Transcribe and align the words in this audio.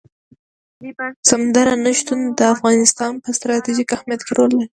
سمندر 1.29 1.67
نه 1.85 1.91
شتون 1.99 2.19
د 2.37 2.39
افغانستان 2.53 3.11
په 3.23 3.29
ستراتیژیک 3.37 3.89
اهمیت 3.95 4.21
کې 4.25 4.31
رول 4.37 4.51
لري. 4.57 4.67